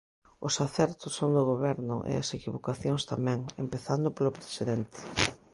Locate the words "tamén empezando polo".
3.11-4.35